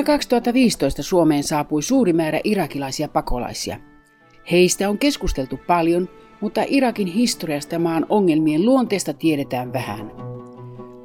[0.00, 3.76] Vuonna 2015 Suomeen saapui suuri määrä irakilaisia pakolaisia.
[4.50, 6.08] Heistä on keskusteltu paljon,
[6.40, 10.12] mutta Irakin historiasta ja maan ongelmien luonteesta tiedetään vähän.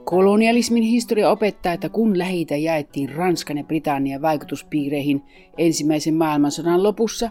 [0.04, 5.24] Kolonialismin historia opettaa, että kun lähitä jaettiin Ranskan ja Britannian vaikutuspiireihin
[5.58, 7.30] ensimmäisen maailmansodan lopussa,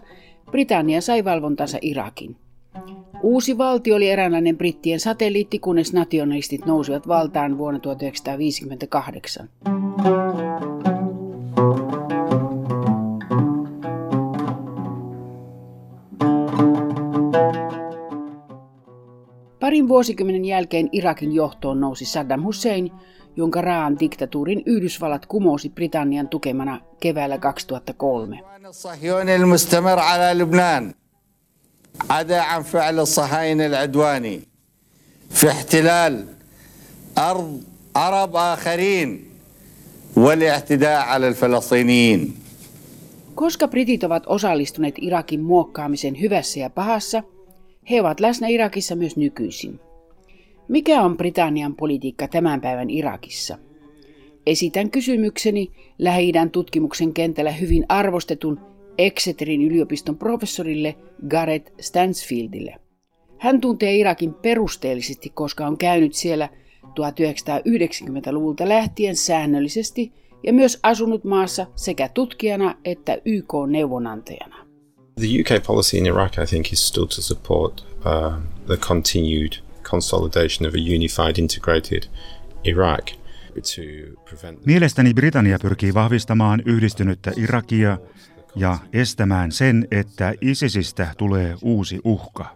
[0.51, 2.35] Britannia sai valvontansa Irakin.
[3.23, 9.49] Uusi valtio oli eräänlainen brittien satelliitti, kunnes nationalistit nousivat valtaan vuonna 1958.
[19.84, 22.92] Parin vuosikymmenen jälkeen Irakin johtoon nousi Saddam Hussein,
[23.36, 28.40] jonka raan diktatuurin Yhdysvallat kumosi Britannian tukemana keväällä 2003.
[32.10, 34.40] عدا عن فعل الصهاينة العدواني
[35.30, 36.26] في احتلال
[37.18, 37.62] أرض
[37.96, 39.24] عرب آخرين
[40.16, 42.34] والاعتداء على الفلسطينيين
[43.34, 47.22] Koska britit ovat osallistuneet Irakin muokkaamisen hyvässä ja pahassa,
[47.89, 49.79] he ovat läsnä Irakissa myös nykyisin.
[50.67, 53.57] Mikä on Britannian politiikka tämän päivän Irakissa?
[54.45, 58.59] Esitän kysymykseni lähi tutkimuksen kentällä hyvin arvostetun
[58.97, 60.95] Exeterin yliopiston professorille
[61.27, 62.75] Gareth Stansfieldille.
[63.37, 66.49] Hän tuntee Irakin perusteellisesti, koska on käynyt siellä
[66.83, 70.11] 1990-luvulta lähtien säännöllisesti
[70.43, 74.64] ja myös asunut maassa sekä tutkijana että YK-neuvonantajana.
[75.19, 80.67] The UK policy in Iraq, I think, is still to support uh, the continued consolidation
[80.67, 82.07] of a unified, integrated
[82.63, 83.11] Iraq.
[84.65, 87.97] Mielestäni Britannia pyrkii vahvistamaan yhdistynyttä Irakia
[88.55, 92.55] ja estämään sen, että ISISistä tulee uusi uhka.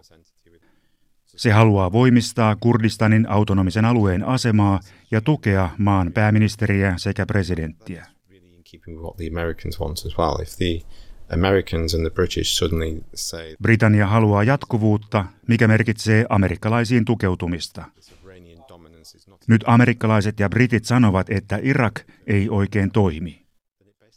[1.26, 4.80] Se haluaa voimistaa Kurdistanin autonomisen alueen asemaa
[5.10, 8.06] ja tukea maan pääministeriä sekä presidenttiä.
[13.62, 17.84] Britannia haluaa jatkuvuutta, mikä merkitsee amerikkalaisiin tukeutumista.
[19.48, 23.40] Nyt amerikkalaiset ja britit sanovat, että Irak ei oikein toimi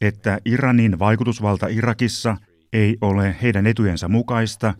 [0.04, 2.38] että Iranin vaikutusvalta Irakissa
[2.74, 4.74] ei ole heidän etujensa mukaista,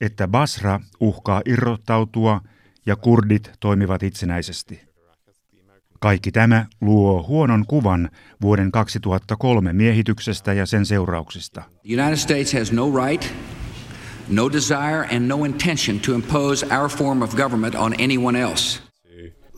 [0.00, 2.40] että Basra uhkaa irrottautua
[2.86, 4.93] ja kurdit toimivat itsenäisesti.
[6.04, 8.10] Kaikki tämä luo huonon kuvan
[8.42, 11.62] vuoden 2003 miehityksestä ja sen seurauksista.
[11.82, 13.34] The United States has no right,
[14.28, 18.80] no desire and no intention to impose our form of government on anyone else.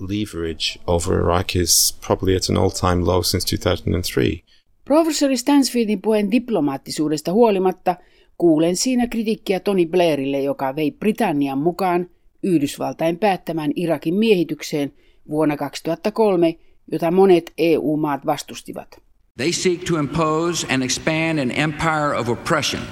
[0.00, 4.42] Leverage over Iraq is probably at an all-time low since 2003.
[4.84, 7.96] Professori Stansfieldin puheen diplomaattisuudesta huolimatta
[8.38, 12.10] kuulen siinä kritiikkiä Tony Blairille, joka vei Britannian mukaan
[12.42, 14.92] Yhdysvaltain päättämään Irakin miehitykseen
[15.28, 16.59] vuonna 2003,
[16.92, 19.03] jota monet EU-maat vastustivat.
[19.37, 22.82] They seek to impose and expand an empire of oppression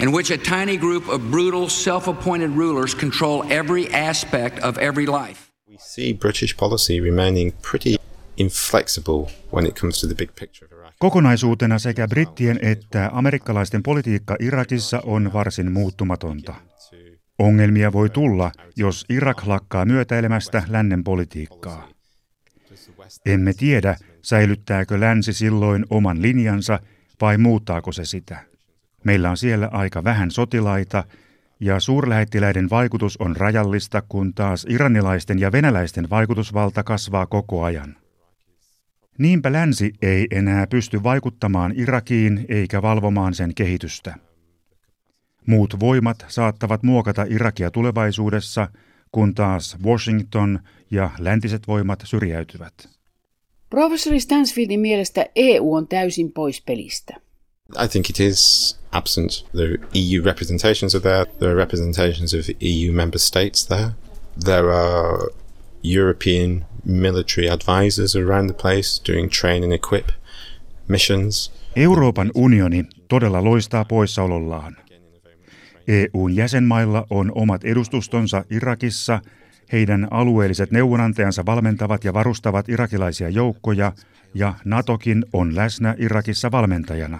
[0.00, 5.40] in which a tiny group of brutal self-appointed rulers control every aspect of every life.
[5.68, 7.96] We see British policy remaining pretty
[8.36, 10.94] inflexible when it comes to the big picture of Iraq.
[10.98, 16.54] Kokonaisuutena sekä brittien että amerikkalaisten politiikka Irakissa on varsin muuttumatonta.
[17.38, 21.88] Ongelmia voi tulla, jos Irak lakkaa myötäilemästä lännen politiikkaa.
[23.26, 26.80] Emme tiedä, säilyttääkö länsi silloin oman linjansa
[27.20, 28.38] vai muuttaako se sitä.
[29.04, 31.04] Meillä on siellä aika vähän sotilaita
[31.60, 37.96] ja suurlähettiläiden vaikutus on rajallista, kun taas iranilaisten ja venäläisten vaikutusvalta kasvaa koko ajan.
[39.18, 44.27] Niinpä länsi ei enää pysty vaikuttamaan Irakiin eikä valvomaan sen kehitystä.
[45.46, 48.68] Muut voimat saattavat muokata Irakia tulevaisuudessa,
[49.12, 50.60] kun taas Washington
[50.90, 52.88] ja läntiset voimat syrjäytyvät.
[53.70, 57.14] Professori Stansfieldin mielestä EU on täysin pois pelistä.
[57.84, 59.30] I think it is absent.
[59.52, 61.24] The EU representations are there.
[61.38, 63.90] There are representations of EU member states there.
[64.44, 65.28] There are
[65.82, 70.08] European military advisors around the place doing train and equip
[70.88, 71.52] missions.
[71.76, 74.76] Euroopan unioni todella loistaa poissaolollaan.
[75.88, 79.20] EUn jäsenmailla on omat edustustonsa Irakissa,
[79.72, 83.92] heidän alueelliset neuvonantajansa valmentavat ja varustavat irakilaisia joukkoja,
[84.34, 87.18] ja NATOkin on läsnä Irakissa valmentajana.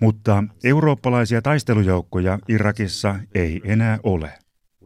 [0.00, 4.32] Mutta eurooppalaisia taistelujoukkoja Irakissa ei enää ole.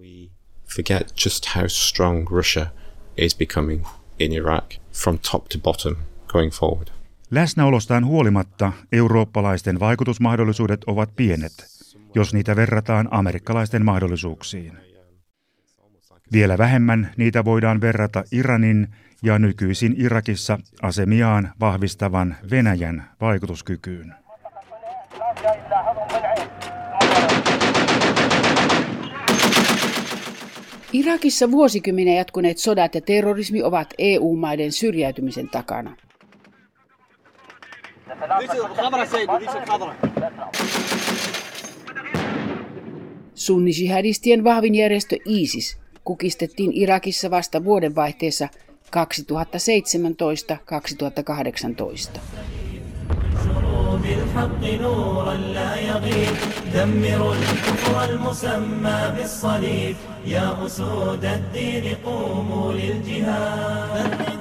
[0.01, 0.31] We
[0.77, 2.67] forget just how strong Russia
[3.17, 3.85] is becoming
[4.19, 5.97] in Iraq from top to bottom
[6.27, 6.89] going forward.
[7.31, 11.74] Läsnäolostaan huolimatta eurooppalaisten vaikutusmahdollisuudet ovat pienet,
[12.15, 14.79] jos niitä verrataan amerikkalaisten mahdollisuuksiin.
[16.33, 18.89] Vielä vähemmän niitä voidaan verrata Iranin
[19.23, 24.15] ja nykyisin Irakissa asemiaan vahvistavan Venäjän vaikutuskykyyn.
[30.93, 35.97] Irakissa vuosikymmenen jatkuneet sodat ja terrorismi ovat EU-maiden syrjäytymisen takana.
[43.44, 48.48] Sunni-jihadistien vahvin järjestö ISIS kukistettiin Irakissa vasta vuodenvaihteessa
[52.18, 52.20] 2017-2018.
[54.04, 56.36] بالحق نورا لا يغيب
[56.74, 59.96] دمروا الكفر المسمى بالصليب
[60.26, 64.33] يا أسود الدين قوموا للجهاد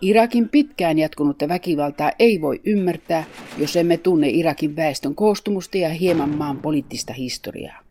[0.00, 3.24] Irakin pitkään jatkunutta väkivaltaa ei voi ymmärtää,
[3.58, 7.82] jos emme tunne Irakin väestön koostumusta ja hieman maan poliittista historiaa.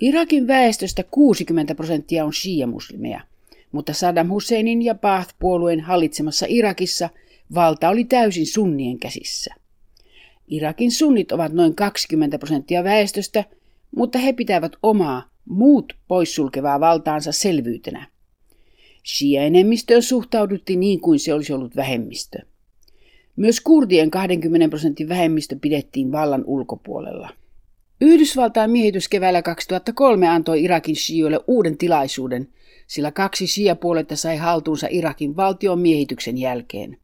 [0.00, 3.20] Irakin väestöstä 60 prosenttia on shia-muslimeja,
[3.72, 7.08] mutta Saddam Husseinin ja Baath-puolueen hallitsemassa Irakissa
[7.54, 9.54] valta oli täysin sunnien käsissä.
[10.48, 13.44] Irakin sunnit ovat noin 20 prosenttia väestöstä,
[13.96, 18.06] mutta he pitävät omaa muut poissulkevaa valtaansa selvyytenä.
[19.08, 22.38] Shia-enemmistöön suhtauduttiin niin kuin se olisi ollut vähemmistö.
[23.36, 27.30] Myös kurdien 20 prosentin vähemmistö pidettiin vallan ulkopuolella.
[28.00, 32.48] Yhdysvaltain miehitys keväällä 2003 antoi Irakin shioille uuden tilaisuuden,
[32.86, 36.98] sillä kaksi shia-puoletta sai haltuunsa Irakin valtion miehityksen jälkeen.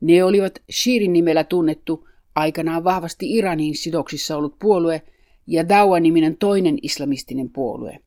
[0.00, 5.02] Ne olivat Shirin nimellä tunnettu, aikanaan vahvasti Iraniin sidoksissa ollut puolue
[5.46, 7.98] ja Dawa-niminen toinen islamistinen puolue.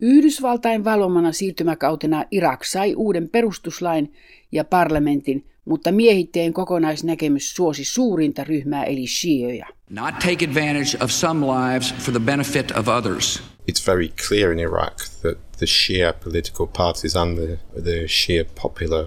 [0.00, 4.12] Yhdysvaltain valomana siirtymäkautena Irak sai uuden perustuslain
[4.52, 9.66] ja parlamentin, mutta miehittäjien kokonaisnäkemys suosi suurinta ryhmää eli shioja.
[9.90, 13.42] Not take advantage of some lives for the benefit of others.
[13.70, 19.06] It's very clear in Iraq that the Shia political parties and the, the Shia popular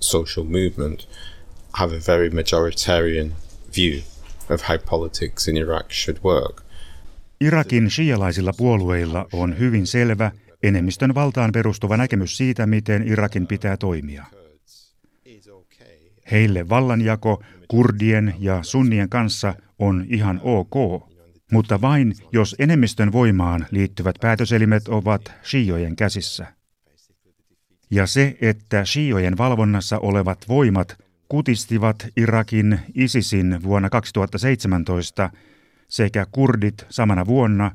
[0.00, 1.08] social movement
[1.72, 3.32] have a very majoritarian
[3.74, 4.02] view
[4.48, 6.65] of how politics in Iraq should work.
[7.40, 10.30] Irakin shialaisilla puolueilla on hyvin selvä
[10.62, 14.24] enemmistön valtaan perustuva näkemys siitä, miten Irakin pitää toimia.
[16.30, 20.74] Heille vallanjako kurdien ja sunnien kanssa on ihan ok,
[21.52, 26.46] mutta vain jos enemmistön voimaan liittyvät päätöselimet ovat shiojen käsissä.
[27.90, 30.98] Ja se, että shiojen valvonnassa olevat voimat
[31.28, 35.30] kutistivat Irakin ISISin vuonna 2017
[35.88, 37.70] sekä kurdit samana vuonna,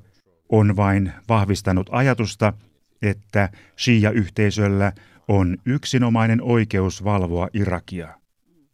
[0.50, 2.54] on vain vahvistanut ajatusta,
[3.02, 4.92] että shia-yhteisöllä
[5.28, 8.22] on yksinomainen oikeus valvoa Irakia.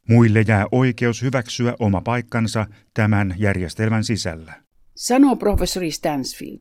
[0.09, 4.53] Muille jää oikeus hyväksyä oma paikkansa tämän järjestelmän sisällä.
[4.95, 6.59] Sanoo professori Stansfield.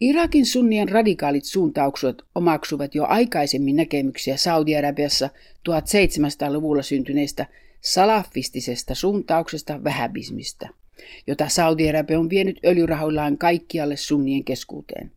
[0.00, 5.30] Irakin sunnien radikaalit suuntaukset omaksuvat jo aikaisemmin näkemyksiä Saudi-Arabiassa
[5.68, 7.46] 1700-luvulla syntyneestä
[7.80, 10.68] salafistisesta suuntauksesta vähäbismistä,
[11.26, 15.12] jota Saudi-Arabia on vienyt öljyrahoillaan kaikkialle sunnien keskuuteen.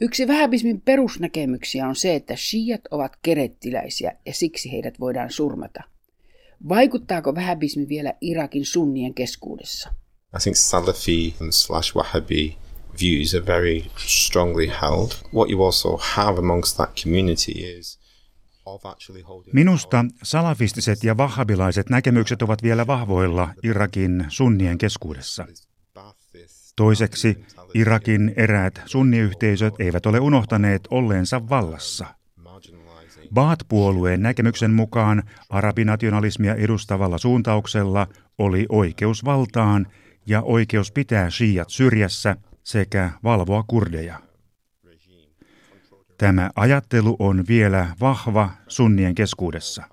[0.00, 5.82] Yksi vähäbismin perusnäkemyksiä on se, että shiat ovat kerettiläisiä ja siksi heidät voidaan surmata.
[6.68, 9.90] Vaikuttaako vähäbismi vielä Irakin sunnien keskuudessa?
[10.36, 12.56] I think Salafi slash Wahhabi
[13.00, 15.10] views are very strongly held.
[15.34, 18.01] What you also have amongst that community is
[19.52, 25.46] Minusta salafistiset ja vahhabilaiset näkemykset ovat vielä vahvoilla Irakin sunnien keskuudessa.
[26.76, 32.06] Toiseksi Irakin eräät sunniyhteisöt eivät ole unohtaneet olleensa vallassa.
[33.34, 38.06] Baat-puolueen näkemyksen mukaan arabinationalismia edustavalla suuntauksella
[38.38, 39.86] oli oikeus valtaan
[40.26, 44.31] ja oikeus pitää shiat syrjässä sekä valvoa kurdeja.
[46.17, 49.83] Tämä ajattelu on vielä vahva sunnien keskuudessa.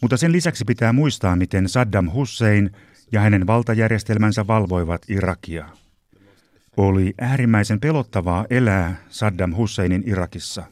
[0.00, 2.70] Mutta sen lisäksi pitää muistaa, miten Saddam Hussein
[3.12, 5.68] ja hänen valtajärjestelmänsä valvoivat Irakia.
[6.76, 10.64] Oli äärimmäisen pelottavaa elää Saddam Husseinin Irakissa.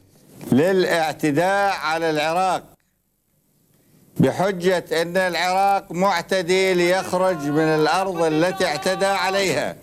[4.19, 9.75] بحجة أن العراق معتدي ليخرج من الأرض التي اعتدى عليها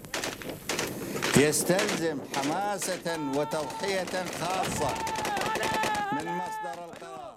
[1.39, 4.95] يستلزم حماسة وتضحية خاصة
[6.13, 7.35] من مصدر القرار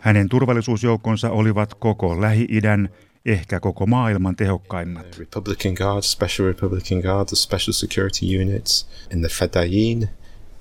[0.00, 2.88] Hänen turvallisuusjoukkonsa olivat koko Lähi-idän
[3.26, 5.18] ehkä koko maailman tehokkaimmat.
[5.18, 10.08] Republican Guard, Special Republican Guard, the Special Security Units, in the Fedayeen,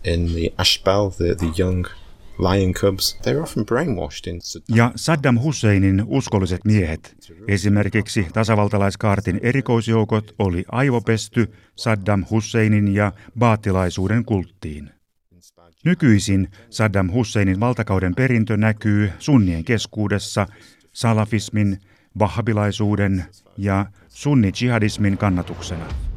[0.04, 1.86] in the Ashbal, the, the young
[2.41, 4.41] lion cubs, they're often brainwashed in
[4.75, 7.17] Ja Saddam Husseinin uskolliset miehet,
[7.49, 14.91] esimerkiksi tasavaltalaiskaartin erikoisjoukot, oli aivopesty Saddam Husseinin ja baatilaisuuden kulttiin.
[15.85, 20.47] Nykyisin Saddam Husseinin valtakauden perintö näkyy sunnien keskuudessa
[20.93, 21.79] salafismin,
[22.19, 23.25] vahhabilaisuuden
[23.57, 26.10] ja sunni-jihadismin kannatuksena.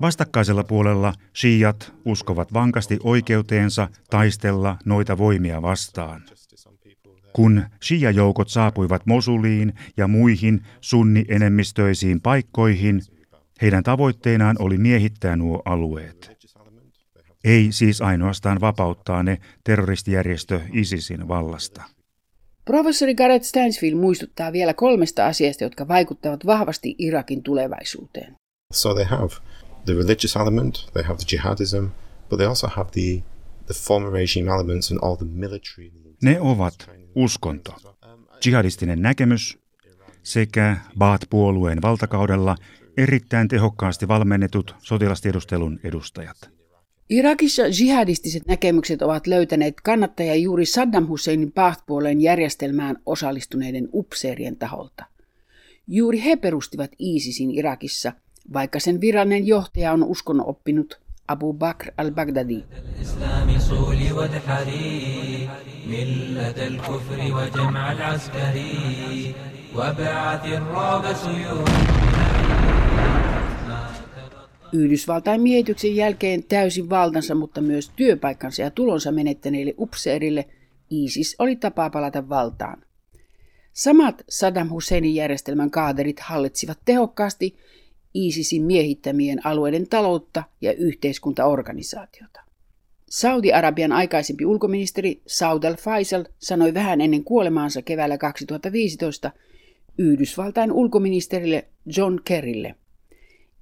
[0.00, 6.22] Vastakkaisella puolella shiat uskovat vankasti oikeuteensa taistella noita voimia vastaan.
[7.32, 13.00] Kun shia-joukot saapuivat Mosuliin ja muihin sunni-enemmistöisiin paikkoihin,
[13.62, 16.40] heidän tavoitteenaan oli miehittää nuo alueet.
[17.44, 21.99] Ei siis ainoastaan vapauttaa ne terroristijärjestö ISISin vallasta.
[22.70, 28.34] Professori Gareth Stansfield muistuttaa vielä kolmesta asiasta, jotka vaikuttavat vahvasti Irakin tulevaisuuteen.
[28.72, 29.28] So they have
[29.84, 31.86] the religious element, they have the jihadism,
[32.28, 33.22] but they also have the,
[33.66, 35.90] the former regime elements and all the military.
[36.22, 37.74] Ne ovat uskonto,
[38.44, 39.58] jihadistinen näkemys
[40.22, 42.56] sekä Baath-puolueen valtakaudella
[42.96, 46.59] erittäin tehokkaasti valmennetut sotilastiedustelun edustajat.
[47.10, 55.04] Irakissa jihadistiset näkemykset ovat löytäneet kannattajia juuri Saddam Husseinin Baath-puoleen järjestelmään osallistuneiden upseerien taholta.
[55.88, 58.12] Juuri he perustivat ISISin Irakissa,
[58.52, 62.64] vaikka sen virallinen johtaja on uskon oppinut Abu Bakr al-Baghdadi.
[74.72, 80.46] Yhdysvaltain miehityksen jälkeen täysin valtansa, mutta myös työpaikkansa ja tulonsa menettäneille upseerille
[80.90, 82.84] ISIS oli tapa palata valtaan.
[83.72, 87.56] Samat Saddam Husseinin järjestelmän kaaderit hallitsivat tehokkaasti
[88.14, 92.40] ISISin miehittämien alueiden taloutta ja yhteiskuntaorganisaatiota.
[93.10, 99.30] Saudi-Arabian aikaisempi ulkoministeri Saud al-Faisal sanoi vähän ennen kuolemaansa keväällä 2015
[99.98, 102.74] Yhdysvaltain ulkoministerille John Kerrylle.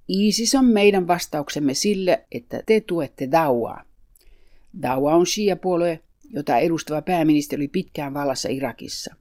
[0.09, 3.85] ISIS on meidän vastauksemme sille, että te tuette Dawaa.
[4.83, 6.01] Dawa on shia-puolue,
[6.31, 9.15] jota edustava pääministeri oli pitkään vallassa Irakissa.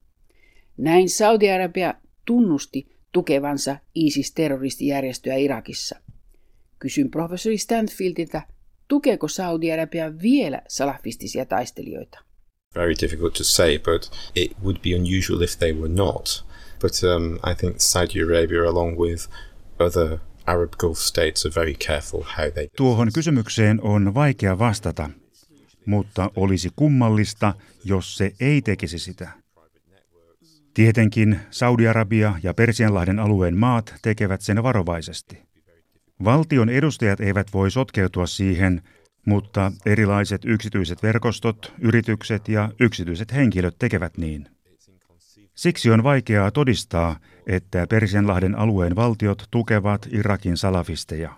[0.77, 1.94] Näin Saudi-Arabia
[2.25, 5.96] tunnusti tukevansa ISIS-terroristijärjestöä Irakissa.
[6.79, 8.41] Kysyn professori Stanfieldiltä,
[8.88, 12.20] tukeeko Saudi-Arabia vielä salafistisia taistelijoita?
[12.75, 16.46] Very difficult to say, but it would be unusual if they were not.
[16.79, 19.29] But um, I think Saudi Arabia, along with
[19.79, 22.68] other Arab Gulf states, are very careful how they.
[22.77, 25.10] Tuohon kysymykseen on vaikea vastata,
[25.86, 27.54] mutta olisi kummallista,
[27.86, 29.30] jos se ei tekisi sitä.
[30.74, 35.42] Tietenkin Saudi-Arabia ja Persianlahden alueen maat tekevät sen varovaisesti.
[36.24, 38.82] Valtion edustajat eivät voi sotkeutua siihen,
[39.25, 44.57] mutta erilaiset yksityiset verkostot, yritykset ja yksityiset henkilöt tekevät niin.
[45.58, 47.16] Siksi on vaikeaa todistaa,
[47.48, 51.30] että Persianlahden alueen valtiot tukevat Irakin salafisteja.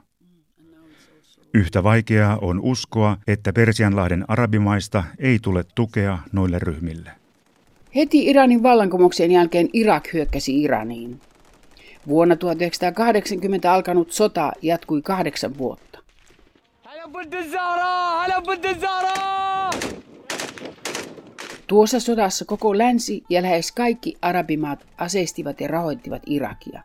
[1.54, 7.12] Yhtä vaikeaa on uskoa, että Persianlahden arabimaista ei tule tukea noille ryhmille.
[7.96, 11.22] Heti Iranin vallankumouksen jälkeen Irak hyökkäsi Iraniin.
[12.08, 16.00] Vuonna 1980 alkanut sota jatkui kahdeksan vuotta.
[21.70, 26.84] Tuossa sodassa koko länsi ja lähes kaikki arabimaat aseistivat ja rahoittivat Irakia.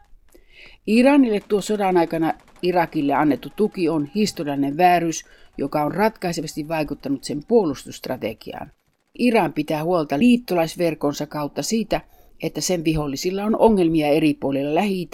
[0.86, 5.24] Iranille tuo sodan aikana Irakille annettu tuki on historiallinen väärys,
[5.58, 8.72] joka on ratkaisevasti vaikuttanut sen puolustusstrategiaan.
[9.18, 12.00] Iran pitää huolta liittolaisverkonsa kautta siitä,
[12.42, 15.08] että sen vihollisilla on ongelmia eri puolilla lähi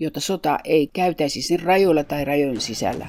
[0.00, 3.06] jotta sota ei käytäisi sen rajoilla tai rajojen sisällä.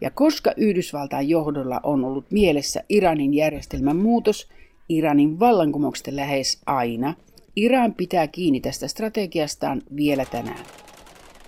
[0.00, 4.48] Ja koska Yhdysvaltain johdolla on ollut mielessä Iranin järjestelmän muutos,
[4.96, 7.14] Iranin vallankumouksesta lähes aina,
[7.56, 10.64] Iran pitää kiinni tästä strategiastaan vielä tänään.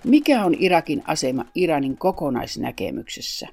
[0.03, 3.47] Mikä on Irakin asema Iranin kokonaisnäkemyksessä?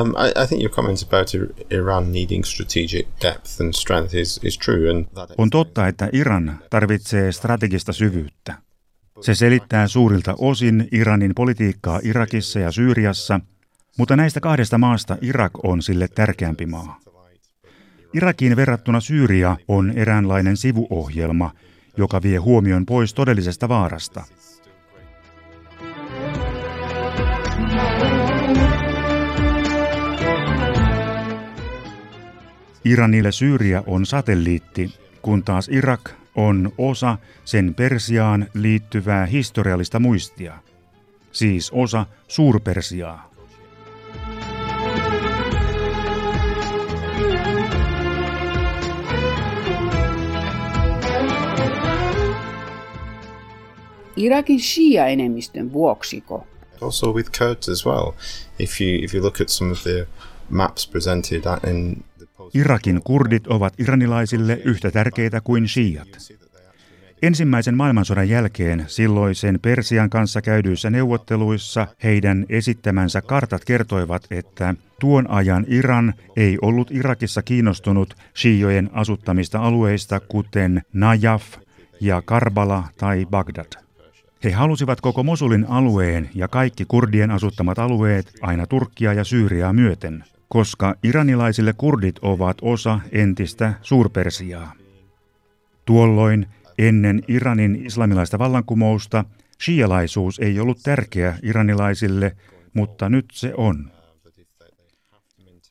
[0.00, 1.28] Um, I, I think your comments about
[1.70, 4.90] Iran needing strategic depth and strength is, is true.
[4.90, 8.54] And that On totta, että Iran tarvitsee strategista syvyyttä.
[9.20, 13.40] Se selittää suurilta osin Iranin politiikkaa Irakissa ja Syyriassa,
[13.98, 17.00] mutta näistä kahdesta maasta Irak on sille tärkeämpi maa.
[18.16, 21.50] Irakiin verrattuna Syyria on eräänlainen sivuohjelma,
[21.96, 24.24] joka vie huomion pois todellisesta vaarasta.
[32.84, 40.58] Iranille Syyria on satelliitti, kun taas Irak on osa sen Persiaan liittyvää historiallista muistia,
[41.32, 43.35] siis osa Suurpersiaa.
[54.16, 56.46] Irakin Shia-enemmistön vuoksiko?
[56.80, 58.12] Also with Kurds as well.
[58.58, 60.06] If you if you look at some of the
[60.50, 62.04] maps presented in
[62.54, 66.08] Irakin kurdit ovat iranilaisille yhtä tärkeitä kuin shiat.
[67.22, 75.64] Ensimmäisen maailmansodan jälkeen silloisen Persian kanssa käydyissä neuvotteluissa heidän esittämänsä kartat kertoivat, että tuon ajan
[75.68, 81.42] Iran ei ollut Irakissa kiinnostunut shiojen asuttamista alueista kuten Najaf
[82.00, 83.85] ja Karbala tai Bagdad.
[84.46, 90.24] He halusivat koko Mosulin alueen ja kaikki kurdien asuttamat alueet aina Turkkia ja Syyriaa myöten,
[90.48, 94.72] koska iranilaisille kurdit ovat osa entistä Suurpersiaa.
[95.84, 96.46] Tuolloin
[96.78, 99.24] ennen Iranin islamilaista vallankumousta
[99.64, 102.36] shialaisuus ei ollut tärkeä iranilaisille,
[102.74, 103.90] mutta nyt se on.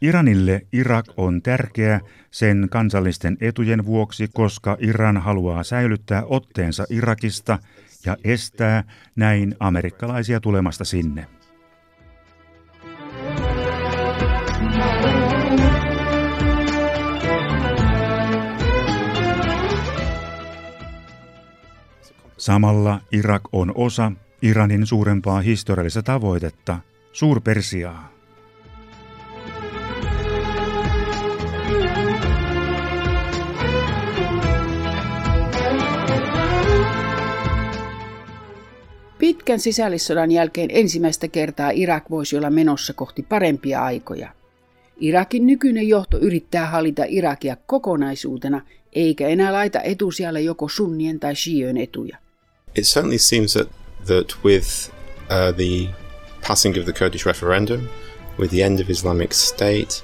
[0.02, 2.02] Iranille Irak on tärkeä
[2.32, 7.60] sen kansallisten etujen vuoksi, koska Iran haluaa säilyttää otteensa Irakista
[8.06, 8.84] ja estää
[9.16, 11.28] näin amerikkalaisia tulemasta sinne.
[22.38, 26.80] Samalla Irak on osa Iranin suurempaa historiallista tavoitetta,
[27.12, 28.15] Suurpersiaa.
[39.36, 44.30] Pitkän sisällissodan jälkeen ensimmäistä kertaa Irak voisi olla menossa kohti parempia aikoja.
[45.00, 48.62] Irakin nykyinen johto yrittää hallita Irakia kokonaisuutena,
[48.94, 52.18] eikä enää laita etusijalle joko sunnien tai shiojen etuja.
[52.76, 53.68] It certainly seems that,
[54.06, 55.90] that with uh, the
[56.48, 57.82] passing of the Kurdish referendum,
[58.40, 60.04] with the end of Islamic State,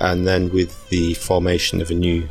[0.00, 2.22] and then with the formation of a new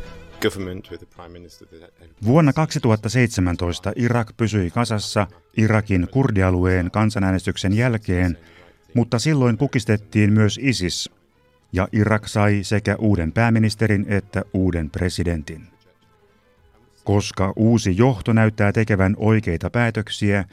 [2.25, 8.37] Vuonna 2017 Irak pysyi kasassa Irakin kurdialueen kansanäänestyksen jälkeen,
[8.94, 11.09] mutta silloin kukistettiin myös ISIS,
[11.74, 15.68] ja Irak sai sekä uuden pääministerin että uuden presidentin.
[17.03, 20.46] Koska uusi johto näyttää tekevän oikeita päätöksiä,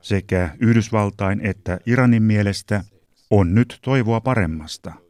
[0.00, 2.84] sekä Yhdysvaltain että Iranin mielestä
[3.30, 4.92] on nyt toivoa paremmasta–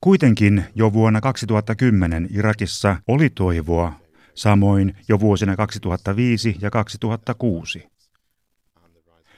[0.00, 3.92] Kuitenkin jo vuonna 2010 Irakissa oli toivoa,
[4.34, 7.88] samoin jo vuosina 2005 ja 2006.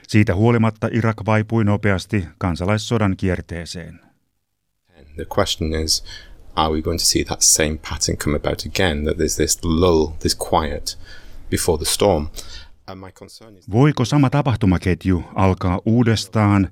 [0.07, 3.99] Siitä huolimatta Irak vaipui nopeasti kansalaissodan kierteeseen.
[5.15, 6.03] The question is,
[6.55, 10.07] are we going to see that same pattern come about again, that there's this lull,
[10.19, 10.99] this quiet
[11.49, 12.27] before the storm?
[13.71, 16.69] Voiko sama tapahtumaketju alkaa uudestaan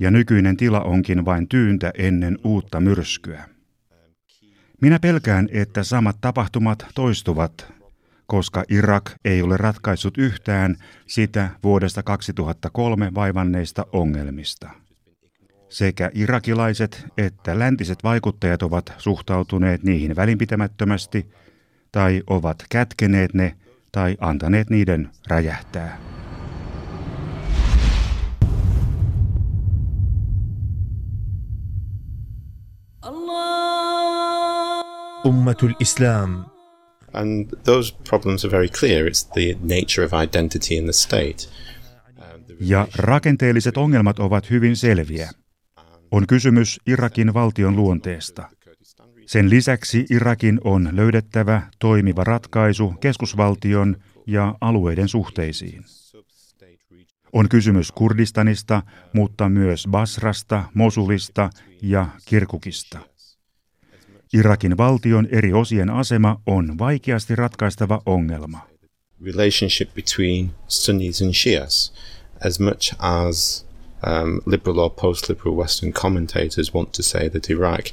[0.00, 3.44] ja nykyinen tila onkin vain tyyntä ennen uutta myrskyä.
[4.80, 7.72] Minä pelkään, että samat tapahtumat toistuvat,
[8.26, 14.70] koska Irak ei ole ratkaissut yhtään sitä vuodesta 2003 vaivanneista ongelmista.
[15.68, 21.26] Sekä irakilaiset että läntiset vaikuttajat ovat suhtautuneet niihin välinpitämättömästi
[21.92, 23.56] tai ovat kätkeneet ne
[23.92, 26.19] tai antaneet niiden räjähtää.
[35.25, 36.45] أمة الإسلام
[37.13, 39.07] And those problems are very clear.
[39.07, 41.49] It's the nature of identity in the state.
[42.59, 45.29] Ja rakenteelliset ongelmat ovat hyvin selviä.
[46.11, 48.49] On kysymys Irakin valtion luonteesta.
[49.25, 55.83] Sen lisäksi Irakin on löydettävä toimiva ratkaisu keskusvaltion ja alueiden suhteisiin.
[57.32, 61.50] On kysymys Kurdistanista, mutta myös Basrasta, Mosulista
[61.82, 62.98] ja Kirkukista.
[64.32, 68.58] Irakin valtion eri osien asema on vaikeasti ratkaistava ongelma.
[69.24, 71.92] Relationship between Sunnis and Shias,
[72.46, 73.66] as much as
[74.06, 77.86] um, liberal or post-liberal Western commentators want to say that Iraq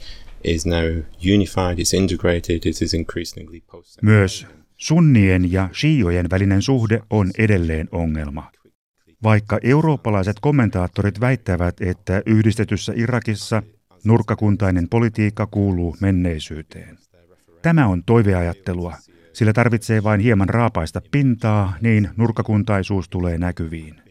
[0.44, 1.04] is now
[1.36, 4.48] unified, it's integrated, it is increasingly post Myös
[4.78, 8.52] sunnien ja shiojen välinen suhde on edelleen ongelma.
[9.24, 13.64] Vaikka eurooppalaiset kommentaattorit väittävät, että yhdistetyssä Irakissa
[14.04, 16.98] Nurkkakuntainen politiikka kuuluu menneisyyteen.
[17.62, 18.96] Tämä on toiveajattelua,
[19.34, 24.02] sillä tarvitsee vain hieman raapaista pintaa, niin nurkkakuntaisuus tulee näkyviin.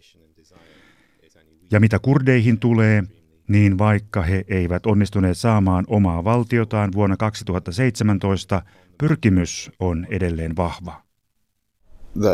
[1.71, 3.03] Ja mitä kurdeihin tulee,
[3.49, 8.63] niin vaikka he eivät onnistuneet saamaan omaa valtiotaan vuonna 2017,
[8.99, 11.06] pyrkimys on edelleen vahva.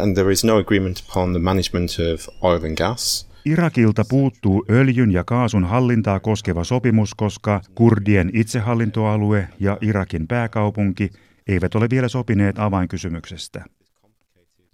[0.03, 3.33] And there is no agreement upon the management of oil and gas.
[3.45, 11.11] Irakilta puuttuu öljyn ja kaasun hallintaa koskeva sopimus, koska kurdien itsehallintoalue ja Irakin pääkaupunki
[11.47, 13.64] eivät ole vielä sopineet avainkysymyksestä.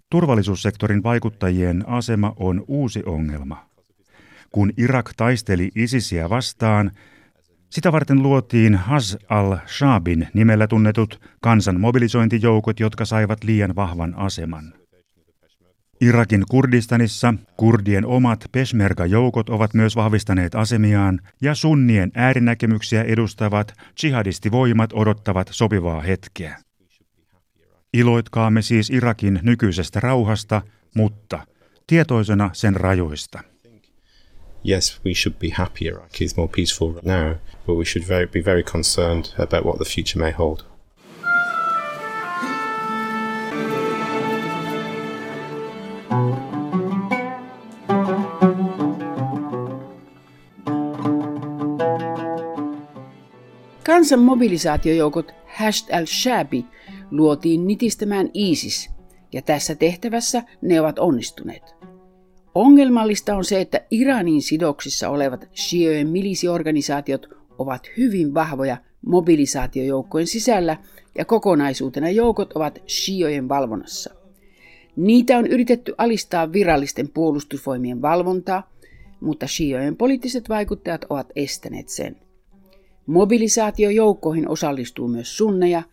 [0.09, 3.65] Turvallisuussektorin vaikuttajien asema on uusi ongelma.
[4.51, 6.91] Kun Irak taisteli ISISiä vastaan,
[7.69, 14.73] sitä varten luotiin Haz al-Shabin nimellä tunnetut kansan mobilisointijoukot, jotka saivat liian vahvan aseman.
[16.01, 25.47] Irakin Kurdistanissa kurdien omat Peshmerga-joukot ovat myös vahvistaneet asemiaan ja sunnien äärinäkemyksiä edustavat jihadistivoimat odottavat
[25.51, 26.57] sopivaa hetkeä.
[27.93, 30.61] Iloitkaamme siis Irakin nykyisestä rauhasta,
[30.95, 31.39] mutta
[31.87, 33.43] tietoisena sen rajoista.
[34.69, 37.35] Yes, we should be happy Iraq is more peaceful now,
[37.65, 40.68] but we should very, be very concerned about what the future may hold.
[54.09, 56.65] Kansan mobilisaatiojoukot Hasht al-Shabi
[57.11, 58.89] luotiin nitistämään ISIS,
[59.33, 61.75] ja tässä tehtävässä ne ovat onnistuneet.
[62.55, 70.77] Ongelmallista on se, että Iranin sidoksissa olevat shiojen milisiorganisaatiot ovat hyvin vahvoja mobilisaatiojoukkojen sisällä
[71.17, 74.15] ja kokonaisuutena joukot ovat shiojen valvonnassa.
[74.95, 78.71] Niitä on yritetty alistaa virallisten puolustusvoimien valvontaa,
[79.19, 82.28] mutta shiojen poliittiset vaikuttajat ovat estäneet sen.
[83.09, 85.83] Mobilisaatiojoukkoihin osallistuu myös sunneja,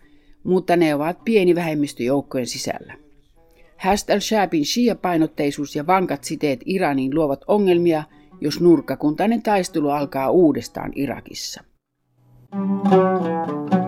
[0.45, 2.95] mutta ne ovat pieni vähemmistö joukkojen sisällä.
[3.77, 8.03] Hast al-Shabin shia-painotteisuus ja vankat siteet Iraniin luovat ongelmia,
[8.41, 11.65] jos nurkkakuntainen taistelu alkaa uudestaan Irakissa.
[12.51, 13.86] Thank you.